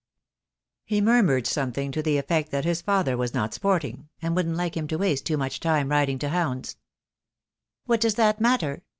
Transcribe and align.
He 0.83 0.99
murmured 0.99 1.45
something 1.45 1.91
to 1.91 2.01
the 2.01 2.17
effect 2.17 2.49
that 2.49 2.65
his 2.65 2.81
father 2.81 3.15
was 3.15 3.35
not 3.35 3.53
sporting, 3.53 4.09
and 4.19 4.35
wouldn't 4.35 4.57
like 4.57 4.75
him 4.75 4.87
to 4.87 4.97
waste 4.97 5.27
too 5.27 5.37
much 5.37 5.59
time 5.59 5.89
riding 5.91 6.17
to 6.17 6.29
hounds. 6.29 6.75
"What 7.85 8.01
does 8.01 8.15
that 8.15 8.41
matter?" 8.41 8.81